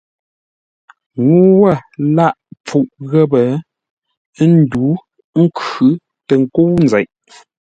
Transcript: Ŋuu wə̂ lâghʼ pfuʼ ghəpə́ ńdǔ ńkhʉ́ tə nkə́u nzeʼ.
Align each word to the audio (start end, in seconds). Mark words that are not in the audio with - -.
Ŋuu 1.23 1.51
wə̂ 1.61 1.73
lâghʼ 2.15 2.37
pfuʼ 2.65 2.87
ghəpə́ 3.09 3.45
ńdǔ 4.53 4.85
ńkhʉ́ 5.41 5.89
tə 6.27 6.33
nkə́u 6.41 6.71
nzeʼ. 6.85 7.05